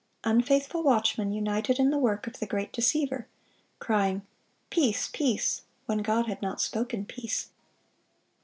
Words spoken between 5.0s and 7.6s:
peace, when God had not spoken peace.